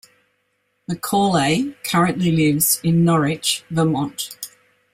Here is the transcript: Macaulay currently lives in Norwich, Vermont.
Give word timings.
Macaulay 0.87 1.75
currently 1.83 2.31
lives 2.31 2.81
in 2.83 3.05
Norwich, 3.05 3.63
Vermont. 3.69 4.35